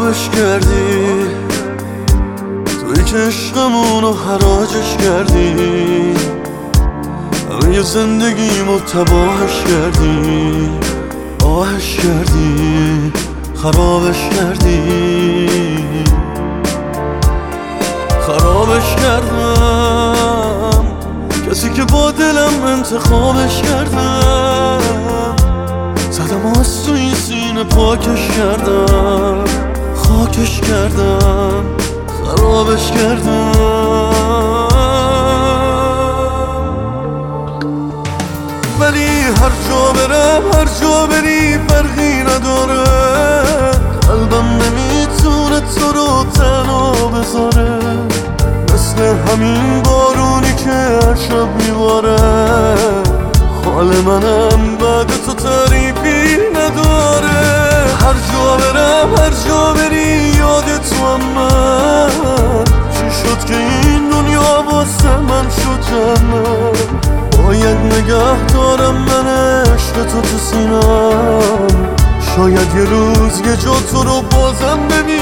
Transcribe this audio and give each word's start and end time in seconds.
خرابش 0.00 0.28
کردی؟ 0.28 1.26
توی 2.64 3.04
که 3.04 3.16
عشقمونو 3.16 4.12
حراجش 4.12 4.96
کردی؟ 4.96 6.14
همه 7.50 7.82
زندگیمو 7.82 8.78
تباهش 8.78 9.64
کردی؟ 9.64 10.68
آهش 11.44 11.96
کردی؟ 11.96 13.12
خرابش 13.62 14.28
کردی؟ 14.36 15.48
خرابش 18.26 18.96
کردم. 18.96 20.84
کسی 21.50 21.70
که 21.70 21.84
با 21.84 22.10
دلم 22.10 22.64
انتخابش 22.66 23.62
کردم. 23.62 24.80
زدم 26.10 26.46
از 26.60 26.84
تو 26.86 26.92
این 26.92 27.14
سینه 27.14 27.64
پاکش 27.64 28.28
کردم. 28.28 29.49
خاکش 30.20 30.60
کردم 30.60 31.64
خرابش 32.24 32.90
کردم. 32.90 33.52
ولی 38.80 39.08
هر 39.20 39.52
جا 39.68 39.92
برم 39.92 40.42
هر 40.54 40.68
جا 40.80 41.06
بری 41.06 41.58
فرقی 41.68 42.22
نداره. 42.22 42.84
قلبم 44.08 44.48
نمی‌تونه 44.48 45.60
تو 45.60 45.92
رو 45.92 46.24
تنها 46.34 46.92
بذاره. 46.92 47.78
مثل 48.74 48.98
همین 49.02 49.82
بارونی 49.82 50.54
که 50.54 50.70
هر 50.70 51.14
شب 51.14 51.48
میباره. 51.66 52.16
حال 53.64 53.86
منم 53.86 54.49
جنم 65.90 66.72
باید 67.38 67.76
نگه 67.78 68.46
دارم 68.54 68.94
من 68.94 69.26
عشق 69.26 69.92
تو 69.92 70.20
تو 70.20 70.38
سینم 70.38 71.66
شاید 72.36 72.74
یه 72.76 72.84
روز 72.84 73.40
یه 73.40 73.56
جا 73.56 73.74
تو 73.92 74.02
رو 74.02 74.22
بازم 74.22 74.78
ببینم. 74.88 75.19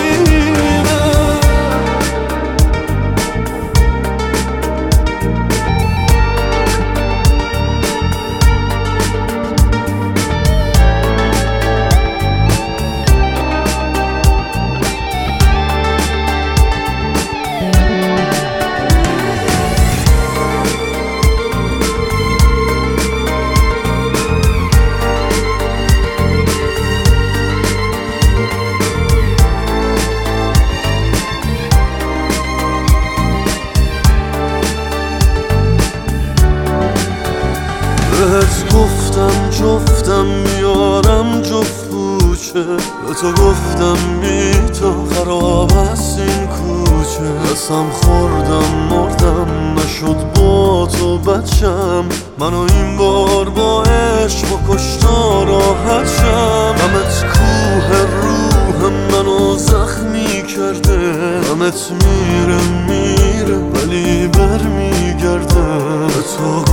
جفتم 39.59 40.25
میارم 40.25 41.43
جفت 41.43 41.89
کوچه. 41.91 42.63
به 43.09 43.15
تو 43.21 43.33
گفتم 43.33 44.21
بی 44.21 44.53
تو 44.81 45.07
خراب 45.15 45.73
است 45.73 46.19
این 46.19 46.47
کوچه. 46.47 47.53
قسم 47.53 47.85
خوردم 47.91 48.75
مردم 48.91 49.75
نشد 49.79 50.33
با 50.35 50.87
تو 50.87 51.19
بچم. 51.19 52.05
منو 52.39 52.59
این 52.59 52.97
بار 52.97 53.49
با 53.49 53.83
عشق 53.83 54.53
و 54.53 54.75
کشتا 54.75 55.45
راحت 55.45 56.07
شم 56.07 56.75
غمت 56.79 57.25
کوه 57.33 57.91
روح 58.23 58.93
منو 59.13 59.57
زخمی 59.57 60.43
کرده. 60.43 61.41
غمت 61.41 61.93
میره 61.93 62.59
میره 62.89 63.57
ولی 63.57 64.27
برمیگرده. 64.27 65.63
به 66.07 66.23
تو 66.37 66.65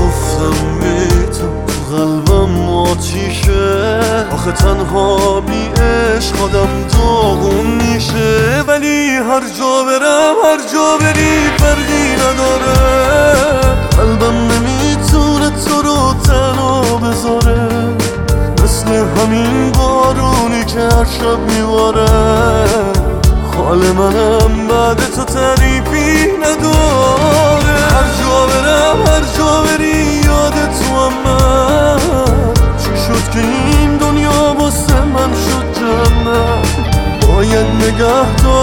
آخه 4.45 4.53
تنها 4.53 5.41
بی 5.41 5.81
عشق 5.81 6.43
آدم 6.43 6.87
داغون 6.93 7.65
میشه. 7.65 8.63
ولی 8.67 9.09
هر 9.09 9.41
جا 9.59 9.83
برم 9.83 10.35
هر 10.45 10.57
جا 10.73 10.97
بری 10.99 11.49
فرقی 11.57 12.15
نداره. 12.15 12.75
قلبم 13.97 14.37
نمی‌تونه 14.51 15.49
تو 15.49 15.81
رو 15.81 16.13
تنها 16.27 16.81
بذاره. 16.81 17.69
مثل 18.63 18.87
همین 18.87 19.71
بارونی 19.71 20.65
که 20.65 20.79
هر 20.79 21.05
شب 21.05 21.39
میباره. 21.53 22.09
حال 23.57 23.77
منم 23.77 24.67
بعد 24.67 24.97
تو 25.15 25.23
تعریفی 25.23 26.27
نداره. 26.37 27.77
هر 27.95 28.07
جا 28.19 28.47
برم 28.47 28.97
هر 29.07 29.23
جا 29.37 29.61
بری 29.61 30.04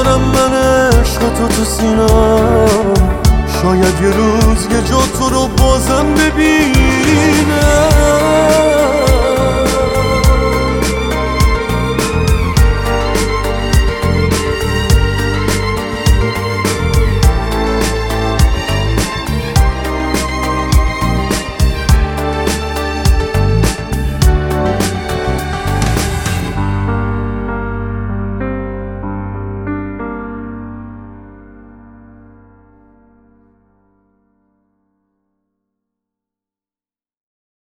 دارم 0.04 0.20
من 0.20 0.54
عشق 0.54 1.20
تو 1.20 1.48
تو 1.48 1.64
سینم 1.64 2.94
شاید 3.62 4.00
یه 4.02 4.10
روز 4.10 4.66
یه 4.70 4.82
جا 4.90 5.02
تو 5.18 5.28
رو 5.30 5.48
بازم 5.48 6.14
ببینم. 6.14 7.71